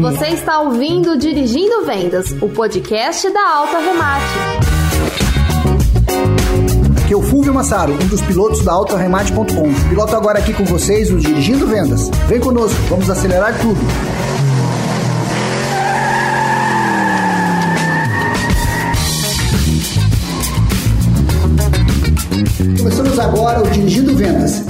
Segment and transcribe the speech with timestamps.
[0.00, 4.24] Você está ouvindo Dirigindo Vendas, o podcast da Alta Remate.
[7.04, 9.88] Aqui é o Fulvio Massaro, um dos pilotos da AutoRemate.com.
[9.88, 12.08] Piloto agora aqui com vocês o Dirigindo Vendas.
[12.26, 13.78] Vem conosco, vamos acelerar tudo.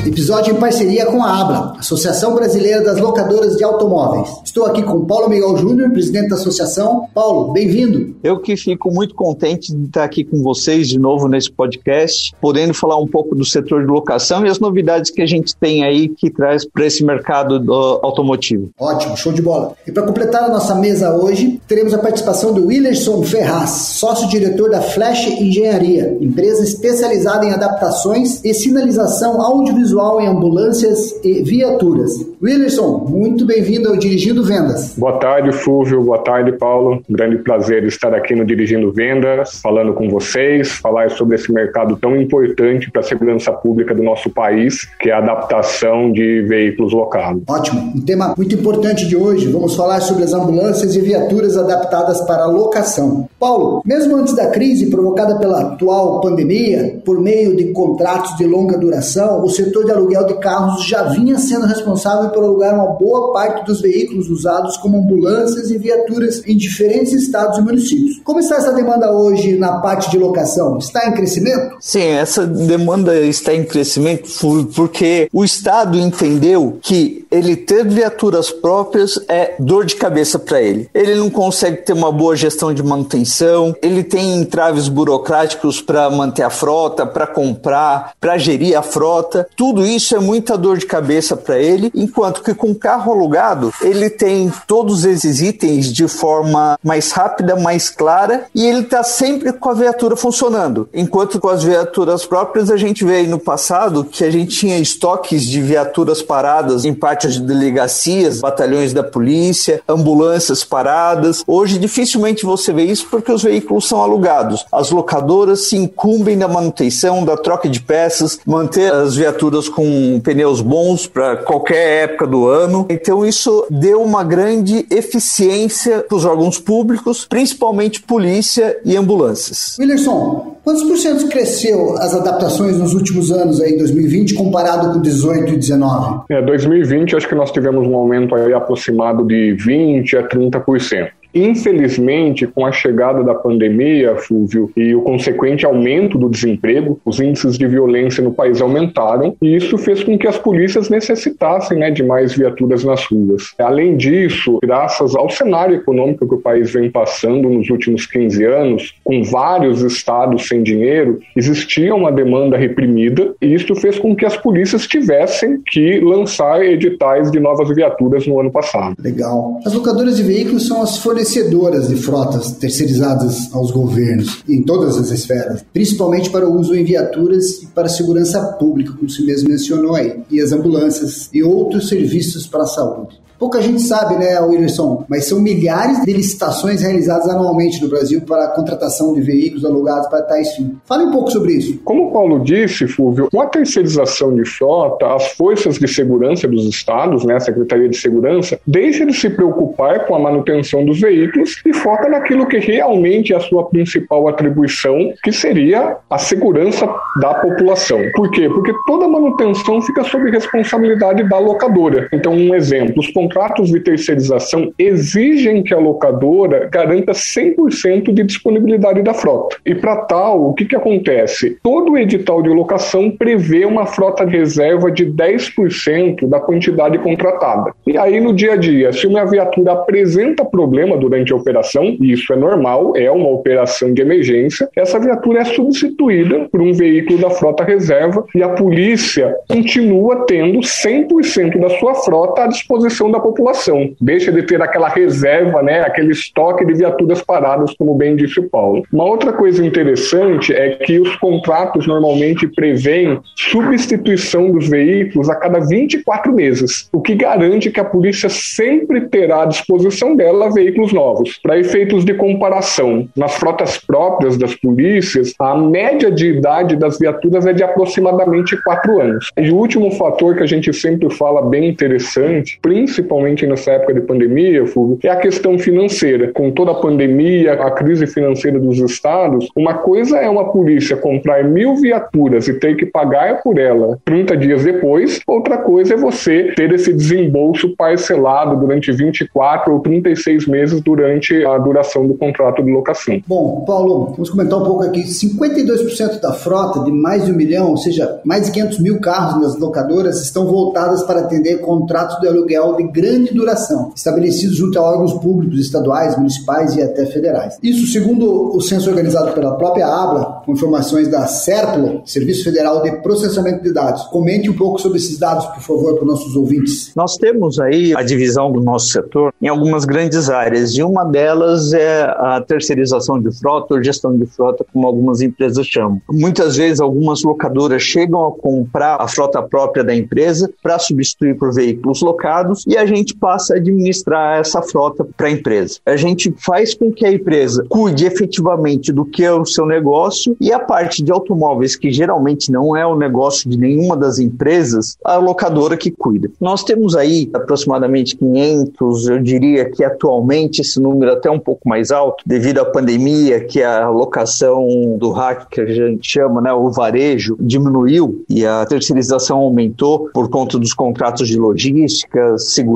[0.07, 4.31] Episódio em parceria com a ABLA, Associação Brasileira das Locadoras de Automóveis.
[4.45, 7.07] Estou aqui com Paulo Miguel Júnior, presidente da associação.
[7.15, 8.17] Paulo, bem-vindo.
[8.23, 12.73] Eu que fico muito contente de estar aqui com vocês de novo nesse podcast, podendo
[12.73, 16.09] falar um pouco do setor de locação e as novidades que a gente tem aí
[16.09, 17.55] que traz para esse mercado
[18.03, 18.71] automotivo.
[18.79, 19.75] Ótimo, show de bola.
[19.87, 24.81] E para completar a nossa mesa hoje, teremos a participação do Willerson Ferraz, sócio-diretor da
[24.81, 29.90] Flash Engenharia, empresa especializada em adaptações e sinalização audiovisual
[30.21, 32.13] em ambulâncias e viaturas.
[32.43, 34.95] Willerson, muito bem-vindo ao Dirigindo Vendas.
[34.97, 36.03] Boa tarde, Fúvio.
[36.03, 37.03] Boa tarde, Paulo.
[37.09, 41.97] Um grande prazer estar aqui no Dirigindo Vendas, falando com vocês, falar sobre esse mercado
[41.97, 46.95] tão importante para a segurança pública do nosso país, que é a adaptação de veículos
[46.95, 47.43] locados.
[47.47, 47.93] Ótimo.
[47.95, 49.49] Um tema muito importante de hoje.
[49.49, 53.29] Vamos falar sobre as ambulâncias e viaturas adaptadas para locação.
[53.39, 58.79] Paulo, mesmo antes da crise provocada pela atual pandemia, por meio de contratos de longa
[58.79, 63.33] duração, o setor de aluguel de carros já vinha sendo responsável por alugar uma boa
[63.33, 68.21] parte dos veículos usados como ambulâncias e viaturas em diferentes estados e municípios.
[68.25, 70.79] Como está essa demanda hoje na parte de locação?
[70.79, 71.77] Está em crescimento?
[71.81, 74.31] Sim, essa demanda está em crescimento
[74.75, 80.89] porque o estado entendeu que ele ter viaturas próprias é dor de cabeça para ele.
[80.93, 86.43] Ele não consegue ter uma boa gestão de manutenção, ele tem entraves burocráticos para manter
[86.43, 89.49] a frota, para comprar, para gerir a frota.
[89.57, 94.11] Tudo isso é muita dor de cabeça para ele, enquanto que com carro alugado, ele
[94.11, 99.71] tem todos esses itens de forma mais rápida, mais clara e ele está sempre com
[99.71, 100.89] a viatura funcionando.
[100.93, 104.79] Enquanto com as viaturas próprias, a gente vê aí no passado que a gente tinha
[104.79, 111.43] estoques de viaturas paradas em pátios de delegacias, batalhões da polícia, ambulâncias paradas.
[111.47, 114.65] Hoje dificilmente você vê isso porque os veículos são alugados.
[114.73, 120.61] As locadoras se incumbem da manutenção, da troca de peças, manter as viaturas com pneus
[120.61, 122.87] bons para qualquer época do ano.
[122.89, 129.77] Então isso deu uma grande eficiência para os órgãos públicos, principalmente polícia e ambulâncias.
[129.79, 135.55] Willerson, quantos por cento cresceu as adaptações nos últimos anos aí, 2020, comparado com 18
[135.55, 136.25] e 19?
[136.31, 141.20] É, 2020 acho que nós tivemos um aumento aí aproximado de 20 a 30%.
[141.35, 147.57] Infelizmente, com a chegada da pandemia, Fúvio, e o consequente aumento do desemprego, os índices
[147.57, 152.03] de violência no país aumentaram e isso fez com que as polícias necessitassem né, de
[152.03, 153.55] mais viaturas nas ruas.
[153.59, 158.95] Além disso, graças ao cenário econômico que o país vem passando nos últimos 15 anos,
[159.05, 164.37] com vários estados sem dinheiro, existia uma demanda reprimida e isso fez com que as
[164.37, 168.97] polícias tivessem que lançar editais de novas viaturas no ano passado.
[168.99, 169.61] Legal.
[169.65, 174.97] As locadoras de veículos são as fornecedoras fornecedoras de frotas terceirizadas aos governos, em todas
[174.97, 179.23] as esferas, principalmente para o uso em viaturas e para a segurança pública, como se
[179.23, 183.21] mesmo mencionou aí, e as ambulâncias e outros serviços para a saúde.
[183.41, 188.45] Pouca gente sabe, né, Wilson, mas são milhares de licitações realizadas anualmente no Brasil para
[188.45, 190.73] a contratação de veículos alugados para tais fins.
[190.85, 191.81] Fale um pouco sobre isso.
[191.83, 196.67] Como o Paulo disse, Fulvio, com a terceirização de frota, as forças de segurança dos
[196.67, 201.63] estados, né, a Secretaria de Segurança, deixa de se preocupar com a manutenção dos veículos
[201.65, 206.87] e foca naquilo que realmente é a sua principal atribuição, que seria a segurança
[207.23, 208.01] da população.
[208.15, 208.51] Por quê?
[208.51, 212.07] Porque toda manutenção fica sob responsabilidade da locadora.
[212.13, 219.03] Então, um exemplo, os contratos de terceirização exigem que a locadora garanta 100% de disponibilidade
[219.03, 219.57] da frota.
[219.65, 221.57] E para tal, o que, que acontece?
[221.63, 227.73] Todo edital de locação prevê uma frota de reserva de 10% da quantidade contratada.
[227.87, 232.13] E aí, no dia a dia, se uma viatura apresenta problema durante a operação, e
[232.13, 237.21] isso é normal, é uma operação de emergência, essa viatura é substituída por um veículo
[237.21, 243.20] da frota reserva e a polícia continua tendo 100% da sua frota à disposição da
[243.21, 243.95] da população.
[244.01, 248.49] Deixa de ter aquela reserva, né, aquele estoque de viaturas paradas, como bem disse o
[248.49, 248.83] Paulo.
[248.93, 255.61] Uma outra coisa interessante é que os contratos normalmente prevêem substituição dos veículos a cada
[255.61, 261.39] 24 meses, o que garante que a polícia sempre terá à disposição dela veículos novos.
[261.43, 267.47] Para efeitos de comparação, nas frotas próprias das polícias, a média de idade das viaturas
[267.47, 269.31] é de aproximadamente 4 anos.
[269.39, 273.10] E o último fator que a gente sempre fala bem interessante, principalmente
[273.47, 276.33] nessa época de pandemia, Fulvio, é a questão financeira.
[276.33, 281.45] Com toda a pandemia, a crise financeira dos estados, uma coisa é uma polícia comprar
[281.45, 286.53] mil viaturas e ter que pagar por ela 30 dias depois, outra coisa é você
[286.57, 292.71] ter esse desembolso parcelado durante 24 ou 36 meses durante a duração do contrato de
[292.71, 293.21] locação.
[293.27, 295.03] Bom, Paulo, vamos comentar um pouco aqui.
[295.03, 299.41] 52% da frota de mais de um milhão, ou seja, mais de 500 mil carros
[299.41, 304.83] nas locadoras, estão voltadas para atender contratos de aluguel de grande duração, estabelecidos junto a
[304.83, 307.59] órgãos públicos, estaduais, municipais e até federais.
[307.63, 312.91] Isso, segundo o censo organizado pela própria ABLA, com informações da SERPLO, Serviço Federal de
[313.03, 314.03] Processamento de Dados.
[314.05, 316.93] Comente um pouco sobre esses dados, por favor, para os nossos ouvintes.
[316.95, 321.73] Nós temos aí a divisão do nosso setor em algumas grandes áreas, e uma delas
[321.73, 326.01] é a terceirização de frota ou gestão de frota, como algumas empresas chamam.
[326.11, 331.53] Muitas vezes, algumas locadoras chegam a comprar a frota própria da empresa para substituir por
[331.55, 335.79] veículos locados e a gente passa a administrar essa frota para a empresa.
[335.85, 340.37] A gente faz com que a empresa cuide efetivamente do que é o seu negócio
[340.41, 344.97] e a parte de automóveis, que geralmente não é o negócio de nenhuma das empresas,
[345.05, 346.31] a locadora que cuida.
[346.41, 351.69] Nós temos aí aproximadamente 500, eu diria que atualmente esse número é até um pouco
[351.69, 356.53] mais alto, devido à pandemia, que a locação do hack, que a gente chama, né,
[356.53, 362.70] o varejo, diminuiu e a terceirização aumentou por conta dos contratos de logística, segurança,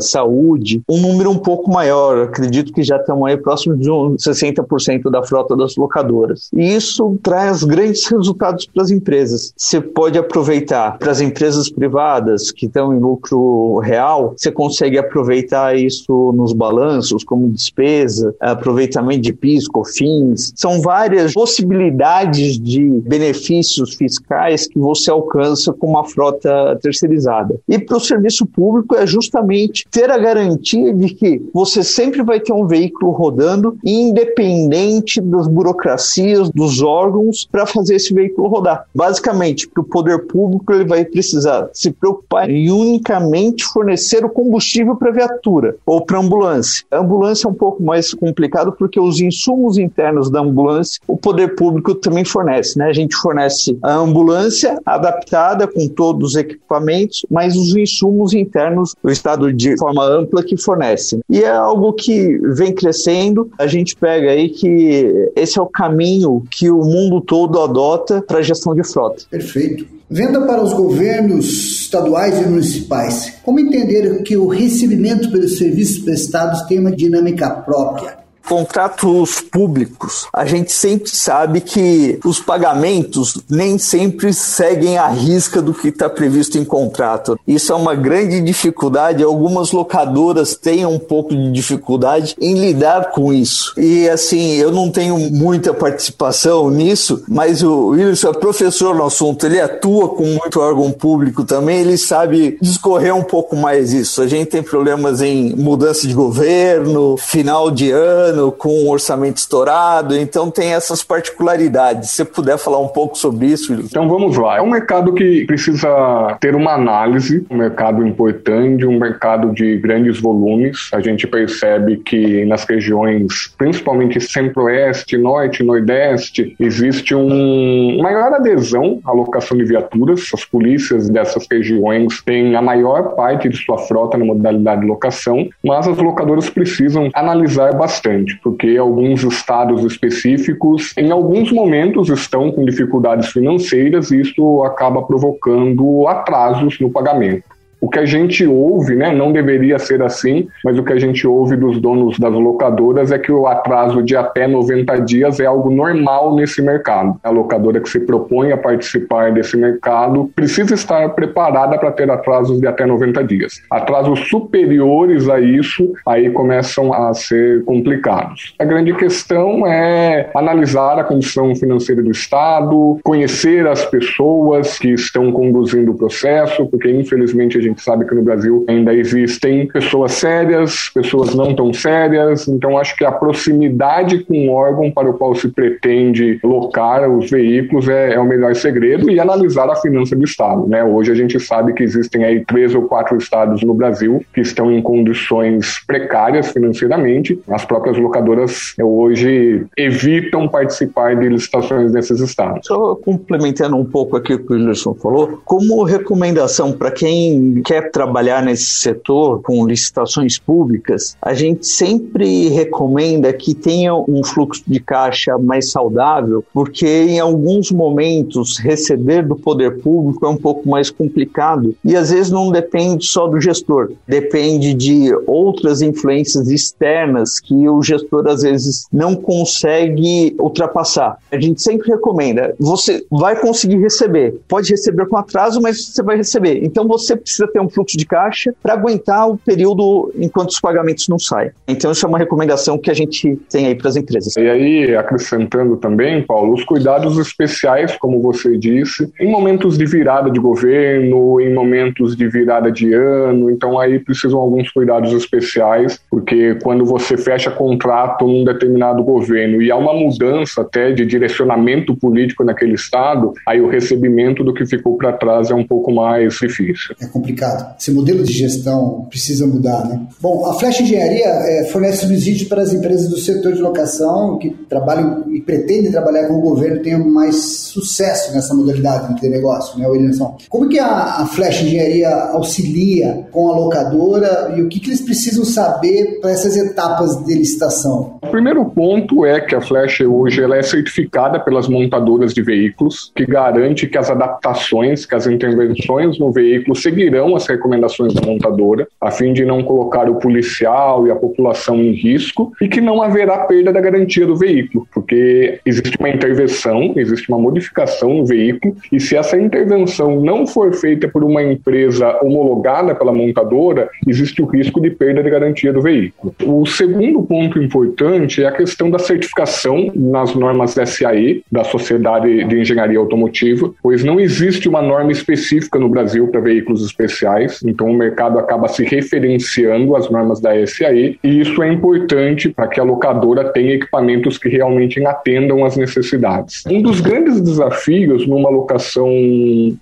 [0.00, 5.10] saúde, um número um pouco maior, acredito que já estamos aí próximo de um 60%
[5.10, 6.48] da frota das locadoras.
[6.52, 9.52] E isso traz grandes resultados para as empresas.
[9.56, 15.76] Você pode aproveitar para as empresas privadas que estão em lucro real, você consegue aproveitar
[15.76, 20.52] isso nos balanços como despesa, aproveitamento de PIS, COFINS.
[20.56, 27.58] São várias possibilidades de benefícios fiscais que você alcança com uma frota terceirizada.
[27.68, 32.40] E para o serviço público é justamente ter a garantia de que você sempre vai
[32.40, 38.86] ter um veículo rodando, independente das burocracias, dos órgãos, para fazer esse veículo rodar.
[38.94, 44.96] Basicamente, para o poder público, ele vai precisar se preocupar em unicamente fornecer o combustível
[44.96, 46.84] para a viatura ou para a ambulância.
[46.90, 51.54] A ambulância é um pouco mais complicado porque os insumos internos da ambulância o poder
[51.54, 52.78] público também fornece.
[52.78, 52.86] Né?
[52.86, 58.69] A gente fornece a ambulância adaptada com todos os equipamentos, mas os insumos internos
[59.02, 61.20] o Estado de forma ampla que fornece.
[61.28, 63.50] E é algo que vem crescendo.
[63.58, 68.38] A gente pega aí que esse é o caminho que o mundo todo adota para
[68.38, 69.24] a gestão de frota.
[69.30, 69.86] Perfeito.
[70.12, 73.34] Venda para os governos estaduais e municipais.
[73.44, 78.19] Como entender que o recebimento pelos serviços prestados tem uma dinâmica própria?
[78.48, 85.72] Contratos públicos, a gente sempre sabe que os pagamentos nem sempre seguem a risca do
[85.72, 87.38] que está previsto em contrato.
[87.46, 89.22] Isso é uma grande dificuldade.
[89.22, 93.72] Algumas locadoras têm um pouco de dificuldade em lidar com isso.
[93.76, 99.46] E assim, eu não tenho muita participação nisso, mas o Wilson é professor no assunto,
[99.46, 104.22] ele atua com muito órgão público também, ele sabe discorrer um pouco mais isso.
[104.22, 109.36] A gente tem problemas em mudança de governo, final de ano ano com um orçamento
[109.36, 112.10] estourado, então tem essas particularidades.
[112.10, 113.72] Se você puder falar um pouco sobre isso.
[113.72, 114.58] Então vamos lá.
[114.58, 120.20] É um mercado que precisa ter uma análise, um mercado importante, um mercado de grandes
[120.20, 120.88] volumes.
[120.92, 129.12] A gente percebe que nas regiões, principalmente centro-oeste, norte, nordeste, existe um maior adesão à
[129.12, 130.28] locação de viaturas.
[130.32, 135.48] As polícias dessas regiões têm a maior parte de sua frota na modalidade de locação,
[135.64, 142.64] mas as locadoras precisam analisar bastante porque alguns estados específicos, em alguns momentos, estão com
[142.64, 147.59] dificuldades financeiras e isso acaba provocando atrasos no pagamento.
[147.80, 151.26] O que a gente ouve, né, não deveria ser assim, mas o que a gente
[151.26, 155.70] ouve dos donos das locadoras é que o atraso de até 90 dias é algo
[155.70, 157.18] normal nesse mercado.
[157.22, 162.60] A locadora que se propõe a participar desse mercado precisa estar preparada para ter atrasos
[162.60, 163.62] de até 90 dias.
[163.70, 168.54] Atrasos superiores a isso, aí começam a ser complicados.
[168.58, 175.32] A grande questão é analisar a condição financeira do Estado, conhecer as pessoas que estão
[175.32, 180.12] conduzindo o processo, porque infelizmente a gente gente sabe que no Brasil ainda existem pessoas
[180.12, 185.14] sérias, pessoas não tão sérias, então acho que a proximidade com o órgão para o
[185.14, 190.14] qual se pretende locar os veículos é, é o melhor segredo e analisar a finança
[190.14, 190.66] do Estado.
[190.66, 190.84] Né?
[190.84, 194.70] Hoje a gente sabe que existem aí três ou quatro estados no Brasil que estão
[194.70, 197.40] em condições precárias financeiramente.
[197.48, 202.66] As próprias locadoras é, hoje evitam participar de licitações nesses estados.
[202.66, 207.90] Só complementando um pouco aqui o que o Wilson falou, como recomendação para quem quer
[207.90, 214.80] trabalhar nesse setor com licitações públicas, a gente sempre recomenda que tenha um fluxo de
[214.80, 220.90] caixa mais saudável, porque em alguns momentos receber do poder público é um pouco mais
[220.90, 227.68] complicado e às vezes não depende só do gestor, depende de outras influências externas que
[227.68, 231.18] o gestor às vezes não consegue ultrapassar.
[231.30, 236.16] A gente sempre recomenda, você vai conseguir receber, pode receber com atraso, mas você vai
[236.16, 236.64] receber.
[236.64, 241.08] Então você precisa ter um fluxo de caixa para aguentar o período enquanto os pagamentos
[241.08, 241.50] não saem.
[241.66, 244.36] Então isso é uma recomendação que a gente tem aí para as empresas.
[244.36, 250.30] E aí, acrescentando também, Paulo, os cuidados especiais, como você disse, em momentos de virada
[250.30, 256.56] de governo, em momentos de virada de ano, então aí precisam alguns cuidados especiais, porque
[256.62, 262.44] quando você fecha contrato num determinado governo e há uma mudança até de direcionamento político
[262.44, 266.94] naquele estado, aí o recebimento do que ficou para trás é um pouco mais difícil.
[267.00, 267.39] É complicado.
[267.78, 270.00] Esse modelo de gestão precisa mudar, né?
[270.20, 274.50] Bom, a Flash Engenharia é, fornece subsídios para as empresas do setor de locação que
[274.50, 279.86] trabalham e pretendem trabalhar com o governo tenham mais sucesso nessa modalidade de negócio, né,
[279.86, 280.36] Williamson?
[280.48, 285.00] Como que a, a Flash Engenharia auxilia com a locadora e o que, que eles
[285.00, 288.18] precisam saber para essas etapas de licitação?
[288.22, 293.12] O primeiro ponto é que a Flash hoje ela é certificada pelas montadoras de veículos,
[293.14, 298.86] que garante que as adaptações, que as intervenções no veículo seguirão as recomendações da montadora,
[299.00, 303.02] a fim de não colocar o policial e a população em risco e que não
[303.02, 308.76] haverá perda da garantia do veículo, porque existe uma intervenção, existe uma modificação no veículo
[308.92, 314.46] e se essa intervenção não for feita por uma empresa homologada pela montadora, existe o
[314.46, 316.34] risco de perda de garantia do veículo.
[316.44, 322.60] O segundo ponto importante é a questão da certificação nas normas SAE, da Sociedade de
[322.60, 327.19] Engenharia Automotiva, pois não existe uma norma específica no Brasil para veículos especiais,
[327.64, 332.68] então o mercado acaba se referenciando às normas da SAE, e isso é importante para
[332.68, 336.62] que a locadora tenha equipamentos que realmente atendam às necessidades.
[336.66, 339.08] Um dos grandes desafios numa locação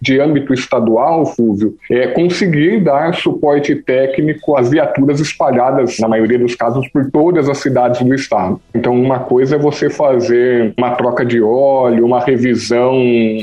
[0.01, 6.55] de âmbito estadual, Fúvio, é conseguir dar suporte técnico às viaturas espalhadas, na maioria dos
[6.55, 8.61] casos, por todas as cidades do estado.
[8.75, 12.95] Então, uma coisa é você fazer uma troca de óleo, uma revisão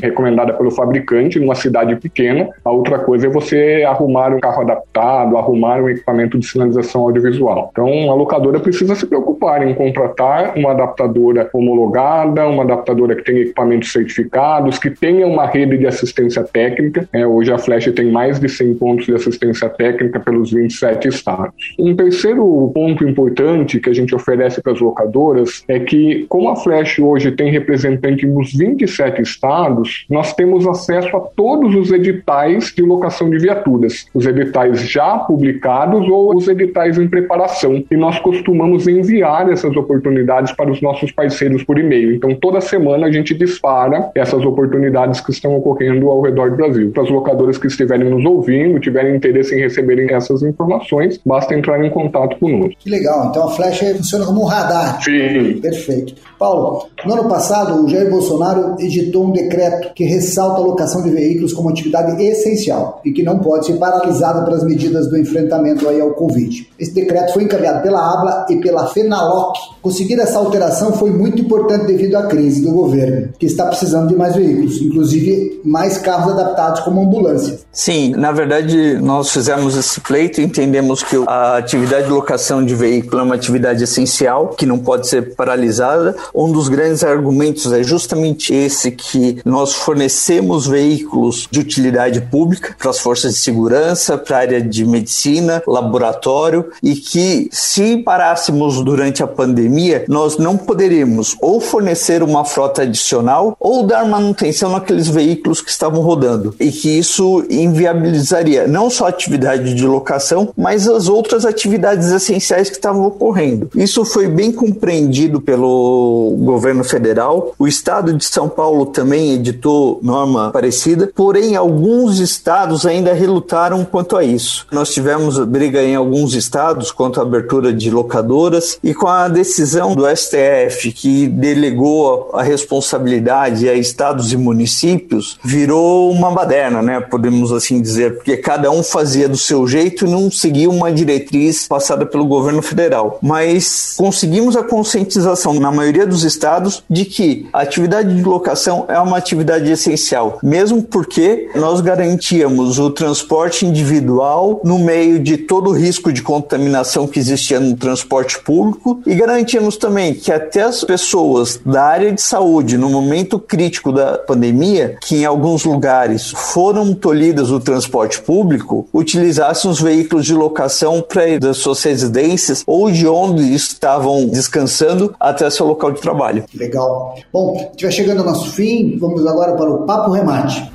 [0.02, 5.38] recomendada pelo fabricante numa cidade pequena, a outra coisa é você arrumar um carro adaptado,
[5.38, 7.70] arrumar um equipamento de sinalização audiovisual.
[7.72, 13.42] Então, a locadora precisa se preocupar em contratar uma adaptadora homologada, uma adaptadora que tenha
[13.42, 17.08] equipamentos certificados, que tenha uma rede de assistência técnica.
[17.12, 21.76] É, hoje a Flash tem mais de 100 pontos de assistência técnica pelos 27 estados.
[21.80, 26.56] Um terceiro ponto importante que a gente oferece para as locadoras é que, como a
[26.56, 32.82] Flash hoje tem representante nos 27 estados, nós temos acesso a todos os editais de
[32.82, 33.65] locação de viaturas,
[34.14, 37.84] os editais já publicados ou os editais em preparação.
[37.90, 42.14] E nós costumamos enviar essas oportunidades para os nossos parceiros por e-mail.
[42.16, 46.92] Então, toda semana a gente dispara essas oportunidades que estão ocorrendo ao redor do Brasil.
[46.92, 51.84] Para as locadoras que estiverem nos ouvindo, tiverem interesse em receberem essas informações, basta entrar
[51.84, 52.74] em contato conosco.
[52.80, 53.30] Que legal.
[53.30, 55.02] Então a Flash funciona como um radar.
[55.02, 55.60] Sim.
[55.62, 56.16] Perfeito.
[56.38, 61.10] Paulo, no ano passado, o Jair Bolsonaro editou um decreto que ressalta a locação de
[61.10, 66.02] veículos como atividade essencial e que não pode ser paralisada pelas medidas do enfrentamento aí
[66.02, 66.70] ao Covid.
[66.80, 69.58] Esse decreto foi encaminhado pela ABLA e pela FENALOC.
[69.82, 74.16] Conseguir essa alteração foi muito importante devido à crise do governo, que está precisando de
[74.16, 77.66] mais veículos, inclusive mais carros adaptados como ambulâncias.
[77.72, 82.74] Sim, na verdade, nós fizemos esse pleito e entendemos que a atividade de locação de
[82.74, 86.16] veículo é uma atividade essencial, que não pode ser paralisada.
[86.34, 92.90] Um dos grandes argumentos é justamente esse que nós fornecemos veículos de utilidade pública para
[92.90, 99.24] as forças de segurança, para a área de medicina, laboratório e que se parássemos durante
[99.24, 105.62] a pandemia, nós não poderíamos ou fornecer uma frota adicional ou dar manutenção naqueles veículos
[105.62, 106.56] que estavam rodando.
[106.60, 112.70] E que isso inviabilizaria não só a atividade de locação, mas as outras atividades essenciais
[112.70, 113.70] que estavam ocorrendo.
[113.76, 117.54] Isso foi bem compreendido pelo governo federal.
[117.58, 124.16] O estado de São Paulo também editou norma parecida, porém alguns estados ainda relutaram quanto
[124.16, 124.66] a isso.
[124.72, 129.94] Nós tivemos briga em alguns estados quanto à abertura de locadoras e com a decisão
[129.94, 137.02] do STF que delegou a responsabilidade a estados e municípios, virou uma baderna, né?
[137.02, 141.68] Podemos assim dizer, porque cada um fazia do seu jeito e não seguia uma diretriz
[141.68, 143.20] passada pelo governo federal.
[143.22, 149.00] Mas conseguimos a conscientização na maioria dos estados de que a atividade de locação é
[149.00, 153.25] uma atividade essencial, mesmo porque nós garantíamos o transporte
[153.66, 159.16] individual no meio de todo o risco de contaminação que existia no transporte público e
[159.16, 164.98] garantíamos também que até as pessoas da área de saúde, no momento crítico da pandemia,
[165.02, 171.28] que em alguns lugares foram tolhidas do transporte público, utilizassem os veículos de locação para
[171.28, 176.46] ir das suas residências ou de onde estavam descansando até seu local de trabalho.
[176.54, 177.16] Legal.
[177.32, 180.75] Bom, vai chegando ao nosso fim, vamos agora para o Papo Remate.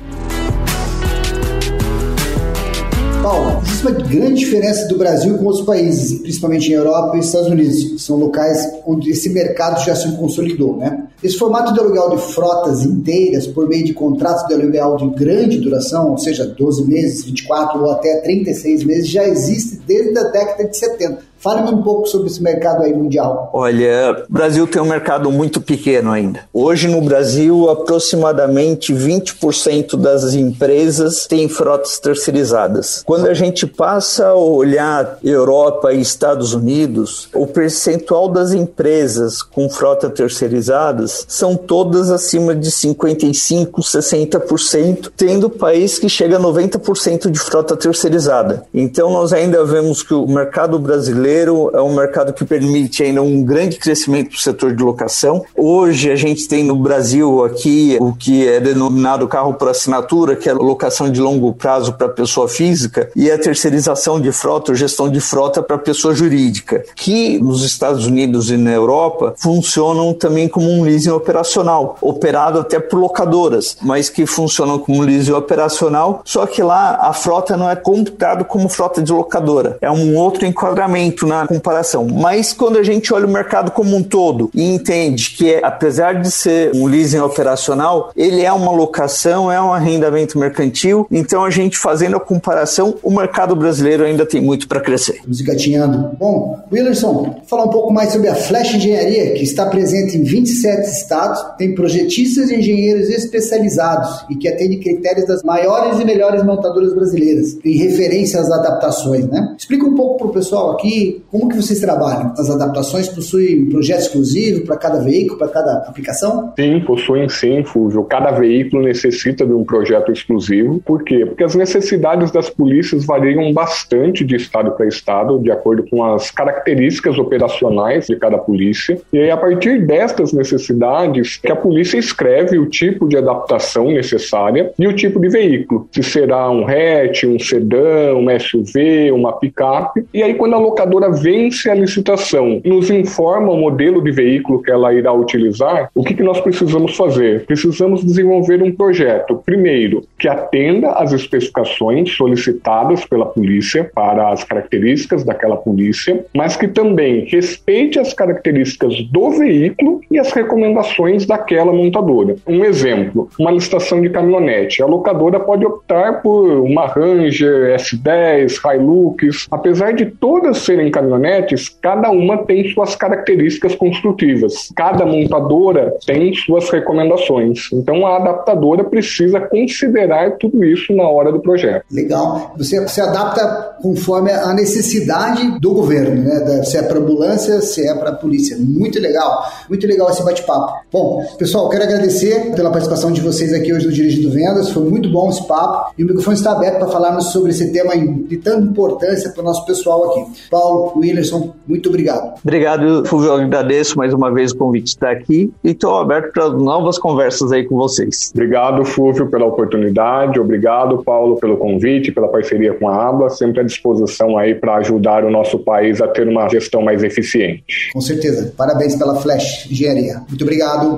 [3.21, 7.49] Paulo, existe uma grande diferença do Brasil com outros países, principalmente em Europa e Estados
[7.49, 11.03] Unidos, são locais onde esse mercado já se consolidou, né?
[11.23, 15.59] Esse formato de aluguel de frotas inteiras por meio de contratos de aluguel de grande
[15.59, 20.67] duração, ou seja, 12 meses, 24 ou até 36 meses, já existe desde a década
[20.67, 21.30] de 70.
[21.41, 23.49] Fale-me um pouco sobre esse mercado aí mundial.
[23.51, 26.41] Olha, o Brasil tem um mercado muito pequeno ainda.
[26.53, 33.01] Hoje no Brasil, aproximadamente 20% das empresas têm frotas terceirizadas.
[33.03, 39.67] Quando a gente passa a olhar Europa e Estados Unidos, o percentual das empresas com
[39.67, 47.39] frota terceirizadas são todas acima de 55, 60%, tendo país que chega a 90% de
[47.39, 48.63] frota terceirizada.
[48.71, 53.21] Então nós ainda vemos que o mercado brasileiro brasileiro é um mercado que permite ainda
[53.21, 55.45] um grande crescimento para o setor de locação.
[55.55, 60.49] Hoje a gente tem no Brasil aqui o que é denominado carro por assinatura, que
[60.49, 65.09] é locação de longo prazo para pessoa física, e a terceirização de frota ou gestão
[65.09, 70.69] de frota para pessoa jurídica, que nos Estados Unidos e na Europa funcionam também como
[70.69, 76.61] um leasing operacional, operado até por locadoras, mas que funcionam como leasing operacional, só que
[76.61, 81.27] lá a frota não é computada como frota de locadora, é um outro enquadramento muito
[81.27, 82.07] na comparação.
[82.07, 86.21] Mas quando a gente olha o mercado como um todo e entende que, é, apesar
[86.21, 91.07] de ser um leasing operacional, ele é uma locação, é um arrendamento mercantil.
[91.11, 95.13] Então, a gente fazendo a comparação, o mercado brasileiro ainda tem muito para crescer.
[95.13, 96.15] Estamos engatinhando.
[96.17, 100.89] Bom, Willerson, falar um pouco mais sobre a Flash Engenharia, que está presente em 27
[100.89, 106.93] estados, tem projetistas e engenheiros especializados e que atende critérios das maiores e melhores montadoras
[106.93, 109.55] brasileiras, em referência às adaptações, né?
[109.57, 112.33] Explica um pouco para o pessoal aqui como que vocês trabalham?
[112.37, 116.53] As adaptações possuem projeto exclusivo para cada veículo, para cada aplicação?
[116.59, 118.03] Sim, possuem sim, Fúvio.
[118.03, 120.81] Cada veículo necessita de um projeto exclusivo.
[120.85, 121.25] Por quê?
[121.25, 126.31] Porque as necessidades das polícias variam bastante de estado para estado, de acordo com as
[126.31, 128.99] características operacionais de cada polícia.
[129.11, 134.71] E aí, a partir destas necessidades, que a polícia escreve o tipo de adaptação necessária
[134.77, 135.87] e o tipo de veículo.
[135.91, 140.05] Se será um hatch, um sedã, um SUV, uma picape.
[140.13, 144.61] E aí, quando a locadora locadora vence a licitação, nos informa o modelo de veículo
[144.61, 147.45] que ela irá utilizar, o que, que nós precisamos fazer?
[147.45, 155.23] Precisamos desenvolver um projeto, primeiro, que atenda às especificações solicitadas pela polícia para as características
[155.23, 162.35] daquela polícia, mas que também respeite as características do veículo e as recomendações daquela montadora.
[162.47, 164.83] Um exemplo, uma licitação de caminhonete.
[164.83, 172.11] A locadora pode optar por uma Ranger, S10, Hilux, apesar de todas serem caminhonetes, cada
[172.11, 174.69] uma tem suas características construtivas.
[174.75, 177.69] Cada montadora tem suas recomendações.
[177.73, 181.85] Então a adaptadora precisa considerar tudo isso na hora do projeto.
[181.91, 182.53] Legal.
[182.57, 186.63] Você se adapta conforme a necessidade do governo, né?
[186.63, 188.57] Se é para ambulância, se é para polícia.
[188.59, 189.43] Muito legal.
[189.69, 190.81] Muito legal esse bate-papo.
[190.91, 194.69] Bom, pessoal, quero agradecer pela participação de vocês aqui hoje no Dirigindo Vendas.
[194.69, 195.93] Foi muito bom esse papo.
[195.97, 199.45] E o microfone está aberto para falarmos sobre esse tema de tanta importância para o
[199.45, 200.49] nosso pessoal aqui.
[200.49, 202.39] Paulo Paulo, Willerson, muito obrigado.
[202.43, 203.29] Obrigado, Fulvio.
[203.29, 206.97] Eu agradeço mais uma vez o convite de estar aqui e estou aberto para novas
[206.97, 208.31] conversas aí com vocês.
[208.33, 210.39] Obrigado, Fulvio, pela oportunidade.
[210.39, 213.29] Obrigado, Paulo, pelo convite, pela parceria com a ABA.
[213.29, 217.89] Sempre à disposição aí para ajudar o nosso país a ter uma gestão mais eficiente.
[217.93, 218.53] Com certeza.
[218.55, 220.21] Parabéns pela Flash Engenharia.
[220.27, 220.97] Muito obrigado.